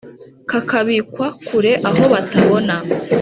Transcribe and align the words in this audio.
kakabikwa 0.49 1.25
kure 1.47 1.71
aho 1.89 2.03
batabona 2.13 2.75